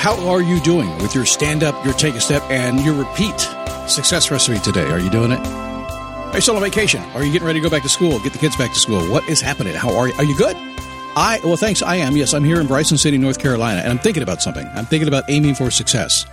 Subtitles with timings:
[0.00, 3.38] How are you doing with your stand up, your take a step, and your repeat
[3.86, 4.86] success recipe today?
[4.90, 5.38] Are you doing it?
[5.40, 7.02] Are you still on vacation?
[7.12, 8.18] Are you getting ready to go back to school?
[8.20, 9.06] Get the kids back to school?
[9.10, 9.74] What is happening?
[9.74, 10.14] How are you?
[10.14, 10.56] Are you good?
[10.56, 11.82] I, well, thanks.
[11.82, 12.16] I am.
[12.16, 14.66] Yes, I'm here in Bryson City, North Carolina, and I'm thinking about something.
[14.68, 16.24] I'm thinking about aiming for success.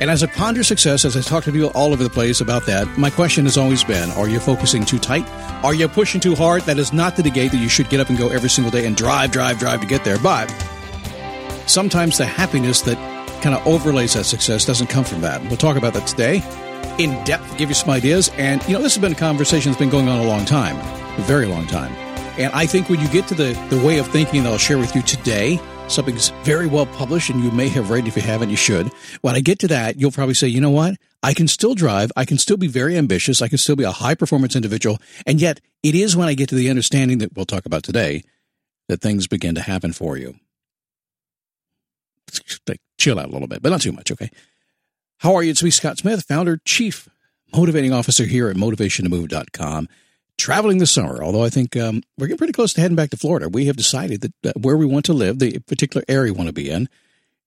[0.00, 2.64] And as I ponder success, as I talk to people all over the place about
[2.66, 5.28] that, my question has always been Are you focusing too tight?
[5.64, 6.62] Are you pushing too hard?
[6.62, 8.86] That is not to negate that you should get up and go every single day
[8.86, 10.18] and drive, drive, drive to get there.
[10.20, 10.48] But
[11.66, 12.96] sometimes the happiness that
[13.42, 15.42] kind of overlays that success doesn't come from that.
[15.44, 16.42] We'll talk about that today
[16.98, 18.30] in depth, give you some ideas.
[18.36, 20.76] And, you know, this has been a conversation that's been going on a long time,
[21.18, 21.92] a very long time.
[22.38, 24.78] And I think when you get to the, the way of thinking that I'll share
[24.78, 28.50] with you today, something's very well published and you may have read if you haven't,
[28.50, 28.90] you should.
[29.20, 30.96] When I get to that, you'll probably say, you know what?
[31.22, 32.10] I can still drive.
[32.16, 33.42] I can still be very ambitious.
[33.42, 34.98] I can still be a high performance individual.
[35.26, 38.22] And yet it is when I get to the understanding that we'll talk about today
[38.88, 40.36] that things begin to happen for you
[42.68, 44.30] like, chill out a little bit, but not too much, okay?
[45.18, 45.50] How are you?
[45.50, 47.08] It's me, Scott Smith, founder, chief
[47.54, 49.88] motivating officer here at motivationtomove.com.
[50.36, 53.16] Traveling this summer, although I think um, we're getting pretty close to heading back to
[53.16, 53.48] Florida.
[53.48, 56.48] We have decided that uh, where we want to live, the particular area we want
[56.48, 56.88] to be in.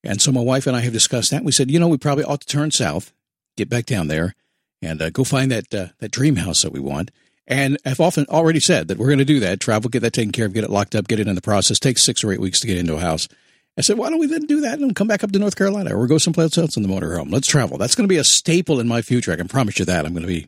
[0.04, 1.44] And so my wife and I have discussed that.
[1.44, 3.12] We said, you know, we probably ought to turn south,
[3.58, 4.36] get back down there,
[4.82, 7.12] and uh, go find that uh, that dream house that we want.
[7.46, 9.60] And I've often already said that we're going to do that.
[9.60, 11.80] Travel, get that taken care of, get it locked up, get it in the process.
[11.80, 13.28] Takes six or eight weeks to get into a house.
[13.78, 15.96] I said, why don't we then do that and come back up to North Carolina
[15.96, 17.32] or go someplace else in the motorhome?
[17.32, 17.78] Let's travel.
[17.78, 19.32] That's going to be a staple in my future.
[19.32, 20.06] I can promise you that.
[20.06, 20.48] I'm going to be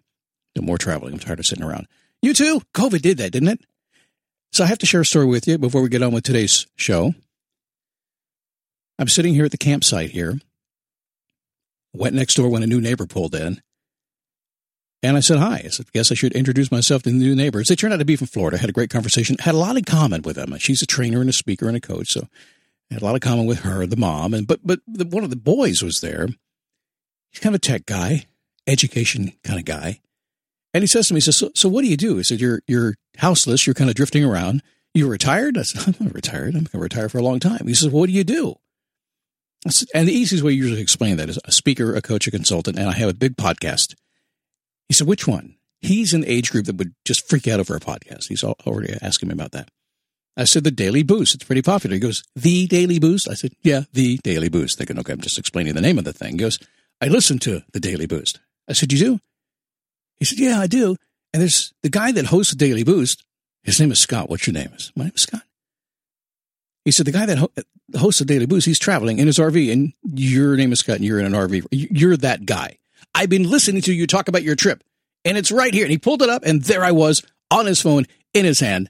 [0.56, 1.14] doing more traveling.
[1.14, 1.88] I'm tired of sitting around.
[2.22, 2.62] You too?
[2.74, 3.62] COVID did that, didn't it?
[4.52, 6.66] So I have to share a story with you before we get on with today's
[6.76, 7.14] show.
[8.98, 10.40] I'm sitting here at the campsite here.
[11.94, 13.62] Went next door when a new neighbor pulled in.
[15.02, 15.62] And I said, hi.
[15.64, 17.68] I said, guess I should introduce myself to the new neighbors.
[17.68, 18.58] They turned out to be from Florida.
[18.58, 19.38] Had a great conversation.
[19.40, 20.58] Had a lot in common with them.
[20.58, 22.10] She's a trainer and a speaker and a coach.
[22.10, 22.28] So
[22.92, 25.30] had a lot of common with her, the mom, and but but the, one of
[25.30, 26.28] the boys was there.
[27.32, 28.26] He's kind of a tech guy,
[28.68, 30.02] education kind of guy,
[30.74, 32.18] and he says to me, he says, so, so what do you do?
[32.18, 34.62] He said, you're you're houseless, you're kind of drifting around.
[34.94, 35.58] You retired?
[35.58, 36.56] I said, I'm not retired.
[36.56, 37.68] I'm going to retire for a long time.
[37.68, 38.56] He says, well, what do you do?
[39.68, 42.32] Said, and the easiest way you usually explain that is a speaker, a coach, a
[42.32, 43.96] consultant, and I have a big podcast.
[44.88, 45.56] He said, which one?
[45.82, 48.28] He's an age group that would just freak out over a podcast.
[48.28, 49.70] He's already asking me about that.
[50.38, 51.36] I said, the Daily Boost.
[51.36, 51.96] It's pretty popular.
[51.96, 53.30] He goes, the Daily Boost?
[53.30, 54.78] I said, yeah, the Daily Boost.
[54.78, 56.34] Thinking, okay, I'm just explaining the name of the thing.
[56.34, 56.60] He goes,
[57.02, 58.40] I listen to the Daily Boost.
[58.68, 59.20] I said, you do?
[60.18, 60.96] He said, yeah, I do.
[61.34, 63.26] And there's the guy that hosts the Daily Boost.
[63.64, 64.30] His name is Scott.
[64.30, 64.72] What's your name?
[64.76, 65.44] Is My name is Scott.
[66.86, 67.52] He said, the guy that ho-
[67.98, 71.06] hosts the Daily Boost, he's traveling in his RV and your name is Scott and
[71.06, 71.68] you're in an RV.
[71.72, 72.78] You're that guy.
[73.14, 74.84] I've been listening to you talk about your trip
[75.26, 75.84] and it's right here.
[75.84, 78.90] And he pulled it up and there I was on his phone in his hand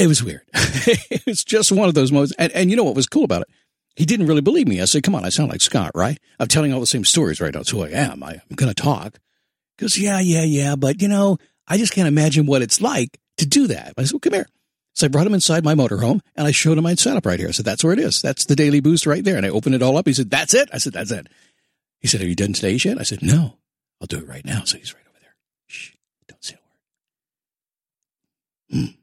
[0.00, 0.40] it was weird.
[0.54, 2.32] it was just one of those moments.
[2.38, 3.48] And, and you know what was cool about it?
[3.96, 4.80] He didn't really believe me.
[4.80, 6.18] I said, come on, I sound like Scott, right?
[6.38, 7.58] I'm telling all the same stories right now.
[7.58, 8.22] That's who I am.
[8.22, 9.18] I, am going to talk.
[9.76, 10.74] He goes, yeah, yeah, yeah.
[10.74, 11.36] But, you know,
[11.68, 13.92] I just can't imagine what it's like to do that.
[13.98, 14.48] I said, well, come here.
[14.94, 17.48] So I brought him inside my motorhome and I showed him my setup right here.
[17.48, 18.22] I said, that's where it is.
[18.22, 19.36] That's the daily boost right there.
[19.36, 20.06] And I opened it all up.
[20.06, 20.70] He said, that's it.
[20.72, 21.26] I said, that's it.
[22.00, 22.98] He said, have you done today's yet?
[22.98, 23.58] I said, no,
[24.00, 24.62] I'll do it right now.
[24.64, 25.34] So he's right over there.
[25.66, 25.90] Shh,
[26.26, 26.56] don't say
[28.72, 28.88] a word.
[28.88, 28.99] Hmm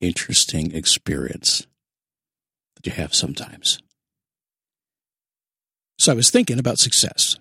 [0.00, 1.66] interesting experience
[2.74, 3.78] that you have sometimes.
[5.98, 7.36] So I was thinking about success.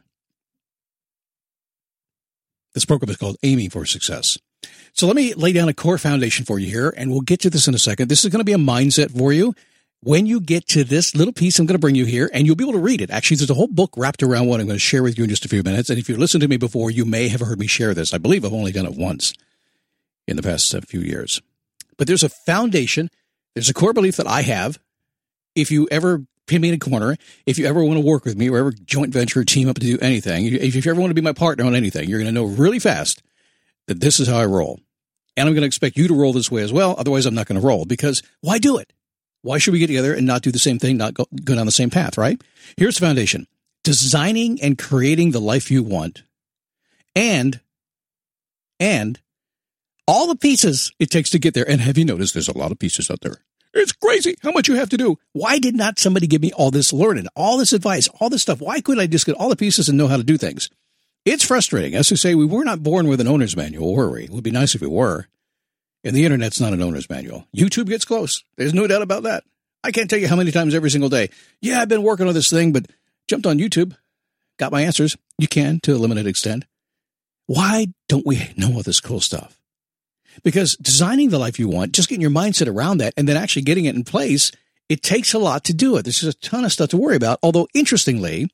[2.74, 4.38] This program is called Aiming for Success.
[4.94, 7.50] So let me lay down a core foundation for you here, and we'll get to
[7.50, 8.10] this in a second.
[8.10, 9.54] This is going to be a mindset for you.
[10.06, 12.56] when you get to this little piece I'm going to bring you here, and you'll
[12.56, 13.10] be able to read it.
[13.10, 15.30] Actually, there's a whole book wrapped around what I'm going to share with you in
[15.32, 15.90] just a few minutes.
[15.90, 18.14] And if you listened to me before, you may have heard me share this.
[18.14, 19.34] I believe I've only done it once
[20.28, 21.42] in the past few years.
[21.98, 23.10] But there's a foundation,
[23.54, 24.80] there's a core belief that I have.
[25.56, 27.16] If you ever pin me in a corner,
[27.46, 29.86] if you ever want to work with me or ever joint venture team up to
[29.86, 32.40] do anything, if you ever want to be my partner on anything, you're going to
[32.40, 33.22] know really fast
[33.88, 34.80] that this is how I roll.
[35.38, 36.96] And I'm going to expect you to roll this way as well.
[36.98, 38.92] Otherwise, I'm not going to roll because why do it?
[39.42, 41.66] Why should we get together and not do the same thing, not go, go down
[41.66, 42.42] the same path, right?
[42.78, 43.48] Here's the foundation
[43.84, 46.24] designing and creating the life you want
[47.16, 47.60] and,
[48.80, 49.20] and
[50.08, 51.70] all the pieces it takes to get there.
[51.70, 53.38] And have you noticed there's a lot of pieces out there?
[53.74, 55.18] It's crazy how much you have to do.
[55.34, 58.62] Why did not somebody give me all this learning, all this advice, all this stuff?
[58.62, 60.70] Why couldn't I just get all the pieces and know how to do things?
[61.26, 61.96] It's frustrating.
[61.96, 64.26] As to say, we were not born with an owner's manual, were we?
[64.26, 65.28] It would be nice if we were.
[66.06, 67.48] And the internet's not an owner's manual.
[67.56, 68.44] YouTube gets close.
[68.58, 69.44] There's no doubt about that.
[69.84, 71.30] I can't tell you how many times every single day.
[71.62, 72.86] Yeah, I've been working on this thing, but
[73.28, 73.96] jumped on YouTube,
[74.58, 75.18] got my answers.
[75.38, 76.66] You can to a limited extent.
[77.48, 79.60] Why don't we know all this cool stuff?
[80.44, 83.64] Because designing the life you want, just getting your mindset around that and then actually
[83.64, 84.52] getting it in place,
[84.90, 86.04] it takes a lot to do it.
[86.04, 87.40] There's just a ton of stuff to worry about.
[87.42, 88.48] Although interestingly,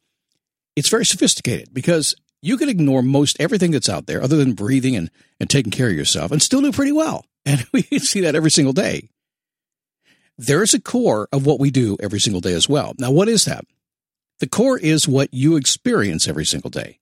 [0.76, 4.96] it's very sophisticated because you can ignore most everything that's out there other than breathing
[4.96, 7.26] and, and taking care of yourself and still do pretty well.
[7.44, 9.10] And we see that every single day.
[10.38, 12.94] There is a core of what we do every single day as well.
[13.00, 13.66] Now, what is that?
[14.40, 17.00] The core is what you experience every single day.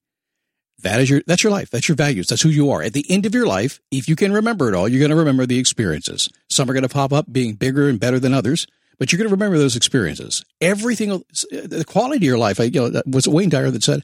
[0.82, 1.70] That is your that's your life.
[1.70, 2.28] That's your values.
[2.28, 2.82] That's who you are.
[2.82, 5.16] At the end of your life, if you can remember it all, you're going to
[5.16, 6.28] remember the experiences.
[6.48, 8.66] Some are going to pop up being bigger and better than others,
[8.98, 10.44] but you're going to remember those experiences.
[10.60, 12.58] Everything, the quality of your life.
[12.58, 14.02] You know, was it Wayne Dyer that said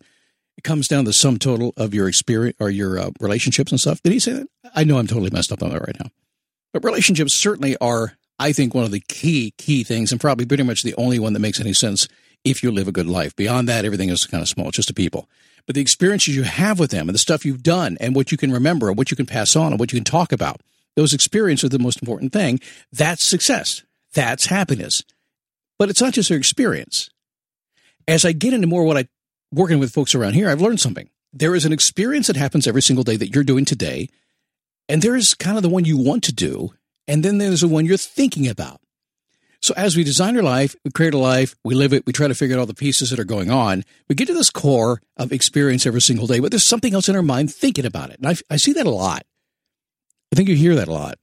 [0.57, 3.81] it comes down to the sum total of your experience or your uh, relationships and
[3.81, 4.03] stuff.
[4.03, 4.49] Did he say that?
[4.75, 6.11] I know I'm totally messed up on that right now.
[6.73, 10.63] But relationships certainly are, I think, one of the key, key things and probably pretty
[10.63, 12.09] much the only one that makes any sense
[12.47, 13.35] if you live a good life.
[13.35, 15.29] Beyond that, everything is kind of small, just a people.
[15.67, 18.39] But the experiences you have with them and the stuff you've done and what you
[18.39, 20.61] can remember and what you can pass on and what you can talk about,
[20.95, 22.61] those experiences are the most important thing.
[22.93, 23.83] That's success.
[24.15, 25.03] That's happiness.
[25.77, 27.11] But it's not just their experience.
[28.07, 29.09] As I get into more what I
[29.53, 31.11] working with folks around here, I've learned something.
[31.33, 34.09] There is an experience that happens every single day that you're doing today,
[34.89, 36.73] and there is kind of the one you want to do,
[37.09, 38.81] and then there's the one you're thinking about.
[39.67, 42.29] So as we design our life, we create a life, we live it, we try
[42.29, 43.83] to figure out all the pieces that are going on.
[44.09, 47.17] We get to this core of experience every single day, but there's something else in
[47.17, 48.19] our mind thinking about it.
[48.19, 49.25] And I, I see that a lot.
[50.33, 51.19] I think you hear that a lot.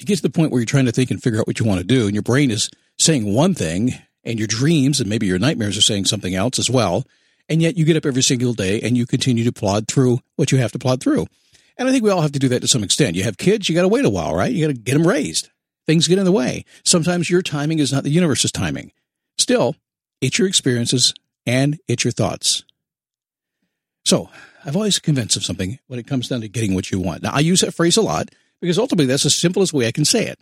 [0.00, 1.66] You get to the point where you're trying to think and figure out what you
[1.66, 3.92] want to do, and your brain is saying one thing,
[4.24, 7.04] and your dreams and maybe your nightmares are saying something else as well.
[7.50, 10.50] And yet you get up every single day and you continue to plod through what
[10.50, 11.26] you have to plod through.
[11.76, 13.16] And I think we all have to do that to some extent.
[13.16, 14.50] You have kids, you got to wait a while, right?
[14.50, 15.50] You got to get them raised.
[15.88, 16.64] Things get in the way.
[16.84, 18.92] Sometimes your timing is not the universe's timing.
[19.38, 19.74] Still,
[20.20, 21.14] it's your experiences
[21.46, 22.62] and it's your thoughts.
[24.04, 24.30] So
[24.64, 27.24] I've always convinced of something when it comes down to getting what you want.
[27.24, 28.28] Now, I use that phrase a lot
[28.60, 30.38] because ultimately that's the simplest way I can say it.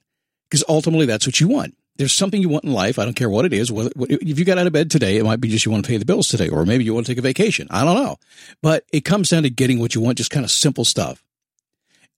[0.50, 2.98] Because ultimately that's what you want there's something you want in life.
[2.98, 3.70] I don't care what it is.
[3.74, 5.96] if you got out of bed today, it might be just you want to pay
[5.96, 7.68] the bills today, or maybe you want to take a vacation.
[7.70, 8.16] I don't know.
[8.62, 11.24] But it comes down to getting what you want, just kind of simple stuff.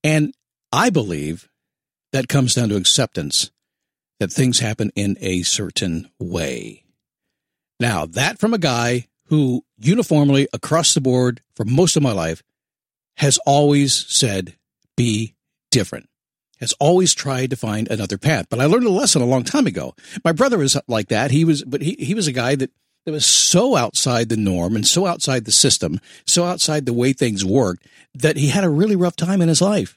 [0.03, 0.35] And
[0.73, 1.49] I believe
[2.13, 3.51] that comes down to acceptance
[4.21, 6.85] that things happen in a certain way.
[7.79, 12.43] Now, that from a guy who uniformly across the board for most of my life
[13.19, 14.57] has always said,
[14.97, 15.35] be
[15.71, 16.09] different
[16.61, 18.47] has always tried to find another path.
[18.49, 19.95] But I learned a lesson a long time ago.
[20.25, 21.31] My brother was like that.
[21.31, 22.71] He was, but he, he was a guy that,
[23.05, 27.13] that was so outside the norm and so outside the system, so outside the way
[27.13, 29.97] things worked that he had a really rough time in his life.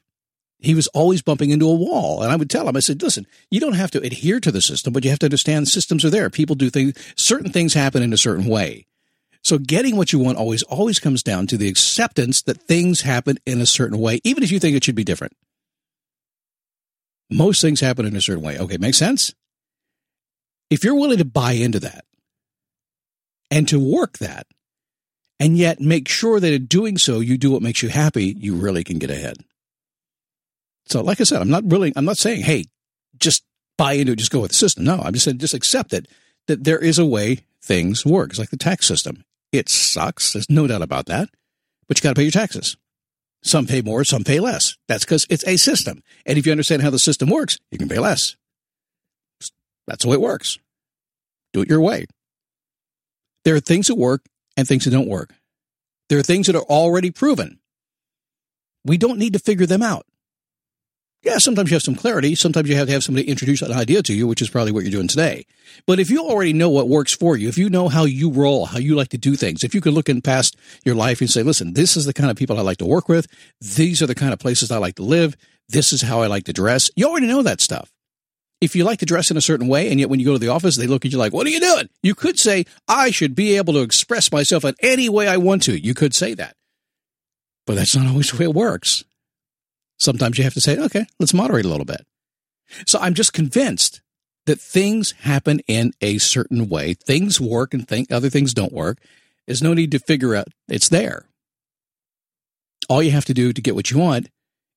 [0.61, 2.21] He was always bumping into a wall.
[2.21, 4.61] And I would tell him, I said, listen, you don't have to adhere to the
[4.61, 6.29] system, but you have to understand systems are there.
[6.29, 8.85] People do things, certain things happen in a certain way.
[9.43, 13.39] So getting what you want always, always comes down to the acceptance that things happen
[13.47, 15.33] in a certain way, even if you think it should be different.
[17.31, 18.59] Most things happen in a certain way.
[18.59, 19.33] Okay, makes sense?
[20.69, 22.05] If you're willing to buy into that
[23.49, 24.45] and to work that,
[25.39, 28.55] and yet make sure that in doing so you do what makes you happy, you
[28.55, 29.37] really can get ahead.
[30.91, 32.65] So, like I said, I'm not really, I'm not saying, hey,
[33.17, 33.45] just
[33.77, 34.83] buy into it, just go with the system.
[34.83, 36.09] No, I'm just saying, just accept it
[36.47, 38.31] that there is a way things work.
[38.31, 39.23] It's like the tax system.
[39.53, 40.33] It sucks.
[40.33, 41.29] There's no doubt about that,
[41.87, 42.75] but you got to pay your taxes.
[43.41, 44.75] Some pay more, some pay less.
[44.89, 46.03] That's because it's a system.
[46.25, 48.35] And if you understand how the system works, you can pay less.
[49.87, 50.59] That's the way it works.
[51.53, 52.05] Do it your way.
[53.45, 54.25] There are things that work
[54.57, 55.33] and things that don't work.
[56.09, 57.59] There are things that are already proven.
[58.83, 60.05] We don't need to figure them out.
[61.23, 62.33] Yeah, sometimes you have some clarity.
[62.33, 64.83] Sometimes you have to have somebody introduce an idea to you, which is probably what
[64.83, 65.45] you're doing today.
[65.85, 68.65] But if you already know what works for you, if you know how you roll,
[68.65, 71.29] how you like to do things, if you could look in past your life and
[71.29, 73.27] say, listen, this is the kind of people I like to work with.
[73.59, 75.37] These are the kind of places I like to live.
[75.69, 76.89] This is how I like to dress.
[76.95, 77.91] You already know that stuff.
[78.59, 80.39] If you like to dress in a certain way, and yet when you go to
[80.39, 81.89] the office, they look at you like, what are you doing?
[82.01, 85.63] You could say, I should be able to express myself in any way I want
[85.63, 85.79] to.
[85.79, 86.55] You could say that.
[87.67, 89.03] But that's not always the way it works.
[90.01, 92.07] Sometimes you have to say, okay, let's moderate a little bit.
[92.87, 94.01] So I'm just convinced
[94.47, 96.95] that things happen in a certain way.
[96.95, 98.97] Things work and think other things don't work.
[99.45, 101.25] There's no need to figure out it's there.
[102.89, 104.29] All you have to do to get what you want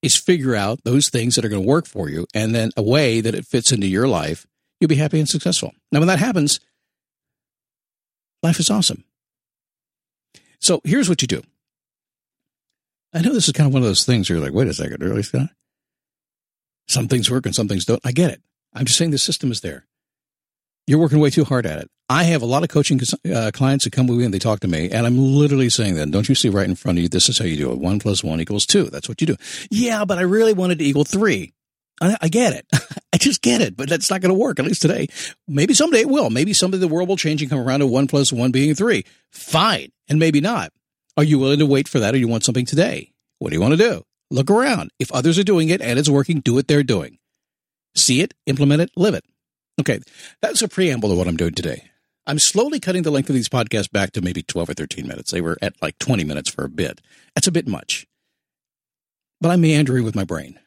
[0.03, 2.83] is figure out those things that are going to work for you and then a
[2.83, 4.47] way that it fits into your life.
[4.79, 5.73] You'll be happy and successful.
[5.91, 6.61] Now, when that happens,
[8.43, 9.05] life is awesome.
[10.61, 11.43] So here's what you do
[13.15, 14.75] I know this is kind of one of those things where you're like, wait a
[14.75, 15.51] second, really, Scott?
[16.89, 18.01] Some things work and some things don't.
[18.05, 18.43] I get it.
[18.75, 19.87] I'm just saying the system is there.
[20.87, 21.91] You're working way too hard at it.
[22.11, 23.01] I have a lot of coaching
[23.33, 25.95] uh, clients that come with me and they talk to me, and I'm literally saying
[25.95, 26.11] that.
[26.11, 27.09] Don't you see right in front of you?
[27.09, 27.79] This is how you do it.
[27.79, 28.85] One plus one equals two.
[28.85, 29.37] That's what you do.
[29.71, 31.55] Yeah, but I really wanted to equal three.
[32.03, 32.67] I, I get it.
[33.13, 35.07] I just get it, but that's not going to work, at least today.
[35.49, 36.29] Maybe someday it will.
[36.29, 39.05] Maybe someday the world will change and come around to one plus one being three.
[39.31, 39.93] Fine.
[40.09, 40.73] And maybe not.
[41.17, 43.13] Are you willing to wait for that or you want something today?
[43.39, 44.05] What do you want to do?
[44.31, 44.91] Look around.
[44.99, 47.19] If others are doing it and it's working, do what they're doing.
[47.95, 49.25] See it, implement it, live it.
[49.81, 50.01] Okay,
[50.41, 51.91] that's a preamble to what I'm doing today.
[52.27, 55.31] I'm slowly cutting the length of these podcasts back to maybe 12 or 13 minutes.
[55.31, 57.01] They were at like 20 minutes for a bit.
[57.35, 58.07] That's a bit much.
[59.41, 60.59] But I'm meandering with my brain.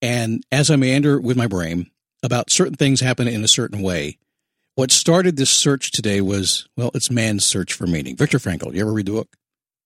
[0.00, 1.90] And as I meander with my brain
[2.22, 4.18] about certain things happen in a certain way,
[4.74, 8.16] what started this search today was, well, it's man's search for meaning.
[8.16, 9.36] Viktor Frankl, you ever read the book?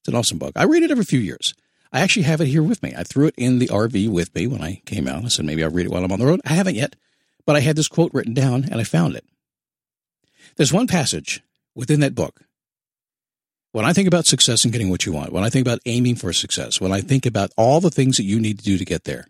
[0.06, 0.52] It's an awesome book.
[0.54, 1.52] I read it every few years.
[1.92, 2.94] I actually have it here with me.
[2.96, 5.24] I threw it in the RV with me when I came out.
[5.24, 6.40] I said maybe I'll read it while I'm on the road.
[6.46, 6.94] I haven't yet,
[7.44, 9.24] but I had this quote written down and I found it.
[10.54, 11.42] There's one passage
[11.74, 12.42] within that book.
[13.72, 16.14] When I think about success and getting what you want, when I think about aiming
[16.14, 18.84] for success, when I think about all the things that you need to do to
[18.84, 19.26] get there,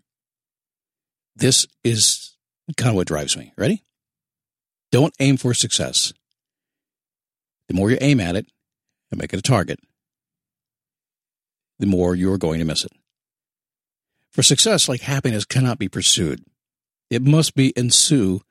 [1.35, 2.35] this is
[2.75, 3.51] kind of what drives me.
[3.57, 3.81] Ready?
[4.91, 6.13] Don't aim for success.
[7.67, 8.45] The more you aim at it
[9.09, 9.79] and make it a target,
[11.79, 12.91] the more you are going to miss it.
[14.31, 16.43] For success, like happiness, cannot be pursued.
[17.09, 18.41] It must be ensue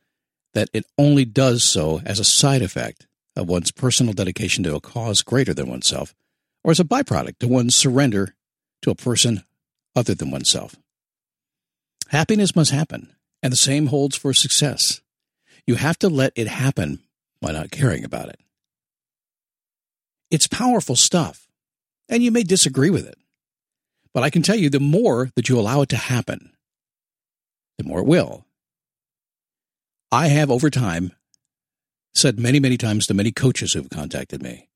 [0.54, 3.06] that it only does so as a side effect
[3.36, 6.14] of one's personal dedication to a cause greater than oneself,
[6.64, 8.34] or as a byproduct of one's surrender
[8.82, 9.44] to a person
[9.94, 10.74] other than oneself.
[12.08, 15.00] Happiness must happen, and the same holds for success.
[15.66, 17.00] You have to let it happen
[17.40, 18.40] by not caring about it.
[20.30, 21.45] It's powerful stuff,
[22.08, 23.18] and you may disagree with it.
[24.14, 26.52] But I can tell you the more that you allow it to happen,
[27.78, 28.46] the more it will.
[30.10, 31.12] I have over time
[32.14, 34.68] said many, many times to many coaches who have contacted me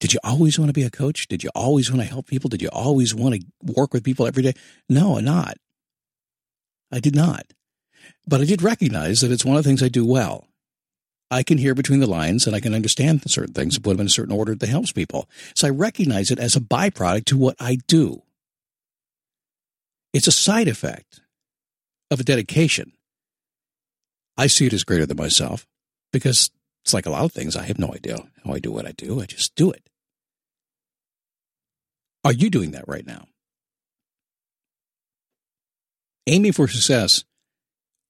[0.00, 1.28] Did you always want to be a coach?
[1.28, 2.48] Did you always want to help people?
[2.48, 4.54] Did you always want to work with people every day?
[4.88, 5.56] No, not.
[6.90, 7.44] I did not.
[8.26, 10.46] But I did recognize that it's one of the things I do well.
[11.30, 14.02] I can hear between the lines and I can understand certain things and put them
[14.02, 15.28] in a certain order that helps people.
[15.54, 18.22] So I recognize it as a byproduct to what I do.
[20.12, 21.20] It's a side effect
[22.10, 22.92] of a dedication.
[24.36, 25.66] I see it as greater than myself
[26.12, 26.50] because
[26.84, 27.56] it's like a lot of things.
[27.56, 29.20] I have no idea how I do what I do.
[29.20, 29.88] I just do it.
[32.24, 33.26] Are you doing that right now?
[36.26, 37.24] Aiming for success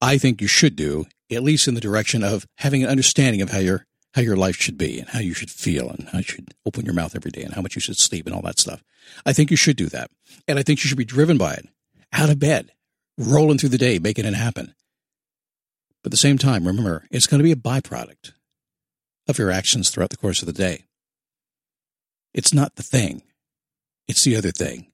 [0.00, 3.50] I think you should do, at least in the direction of having an understanding of
[3.50, 6.24] how your how your life should be and how you should feel and how you
[6.24, 8.60] should open your mouth every day and how much you should sleep and all that
[8.60, 8.82] stuff.
[9.26, 10.08] I think you should do that.
[10.46, 11.68] And I think you should be driven by it.
[12.12, 12.70] Out of bed,
[13.18, 14.72] rolling through the day, making it happen.
[16.02, 18.32] But at the same time, remember, it's going to be a byproduct
[19.26, 20.84] of your actions throughout the course of the day.
[22.32, 23.22] It's not the thing.
[24.06, 24.92] It's the other thing.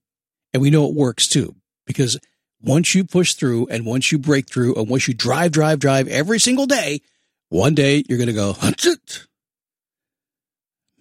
[0.54, 1.56] And we know it works too,
[1.87, 2.18] because
[2.62, 6.08] once you push through and once you break through and once you drive, drive, drive
[6.08, 7.00] every single day,
[7.48, 8.74] one day you're going to go, I'm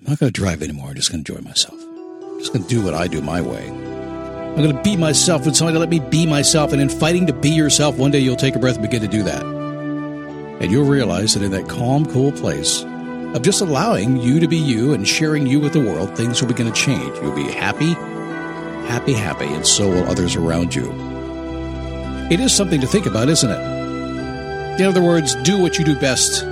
[0.08, 0.90] not going to drive anymore.
[0.90, 1.80] I'm just going to enjoy myself.
[1.82, 3.68] I'm just going to do what I do my way.
[3.68, 6.72] I'm going to be myself with somebody to let me be myself.
[6.72, 9.08] And in fighting to be yourself, one day you'll take a breath and begin to
[9.08, 9.44] do that.
[9.44, 14.58] And you'll realize that in that calm, cool place of just allowing you to be
[14.58, 17.16] you and sharing you with the world, things will begin to change.
[17.20, 17.94] You'll be happy,
[18.88, 21.19] happy, happy, and so will others around you.
[22.30, 24.80] It is something to think about, isn't it?
[24.80, 26.44] In other words, do what you do best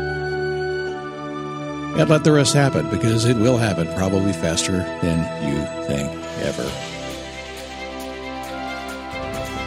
[1.99, 6.11] and let the rest happen because it will happen probably faster than you think
[6.43, 6.63] ever.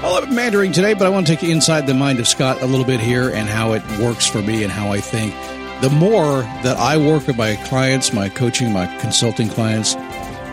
[0.03, 2.63] Well, I'm mandering today, but I want to take you inside the mind of Scott
[2.63, 5.35] a little bit here and how it works for me and how I think.
[5.81, 9.95] The more that I work with my clients, my coaching, my consulting clients,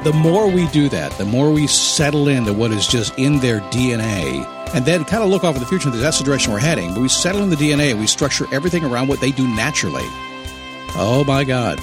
[0.04, 3.60] the more we do that, the more we settle into what is just in their
[3.72, 5.90] DNA, and then kind of look off in the future.
[5.90, 6.94] That's the direction we're heading.
[6.94, 10.06] But we settle in the DNA and we structure everything around what they do naturally.
[11.00, 11.80] Oh my God.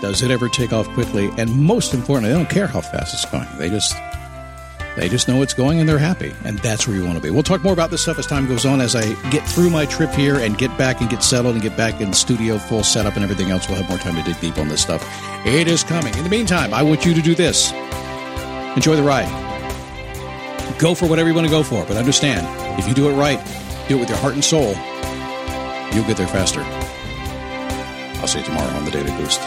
[0.00, 1.30] Does it ever take off quickly?
[1.38, 3.48] And most importantly, they don't care how fast it's going.
[3.58, 3.94] They just
[4.96, 6.34] they just know it's going and they're happy.
[6.44, 7.30] And that's where you want to be.
[7.30, 9.86] We'll talk more about this stuff as time goes on as I get through my
[9.86, 13.14] trip here and get back and get settled and get back in studio, full setup
[13.14, 13.68] and everything else.
[13.68, 15.04] We'll have more time to dig deep on this stuff.
[15.46, 16.16] It is coming.
[16.16, 17.72] In the meantime, I want you to do this.
[18.76, 19.43] Enjoy the ride.
[20.84, 22.46] Go for whatever you want to go for, but understand
[22.78, 23.42] if you do it right,
[23.88, 24.74] do it with your heart and soul,
[25.94, 26.60] you'll get there faster.
[28.20, 29.40] I'll see you tomorrow on the Daily Boost.